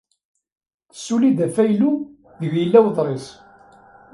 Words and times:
Tessuli-d 0.91 1.39
afaylu 1.47 1.91
deg 2.41 2.51
yella 2.57 2.79
weḍris. 2.85 3.27